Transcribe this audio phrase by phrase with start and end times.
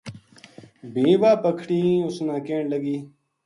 [0.93, 2.97] بھی واہ پکھنی اس نا کہن لگی